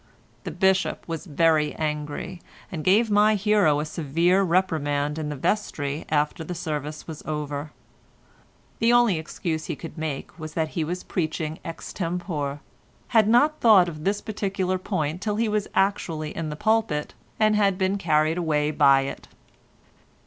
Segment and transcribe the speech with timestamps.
[0.45, 6.05] The Bishop was very angry, and gave my hero a severe reprimand in the vestry
[6.09, 7.71] after service was over;
[8.79, 12.61] the only excuse he could make was that he was preaching ex tempore,
[13.09, 17.55] had not thought of this particular point till he was actually in the pulpit, and
[17.55, 19.27] had then been carried away by it.